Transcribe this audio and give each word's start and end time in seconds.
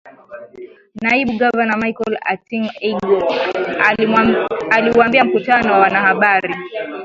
Naibu 1.01 1.33
Gavana 1.39 1.75
Michael 1.77 2.15
Atingi-Ego 2.31 3.17
aliuambia 4.71 5.23
mkutano 5.25 5.73
wa 5.73 5.79
wanahabari. 5.79 6.53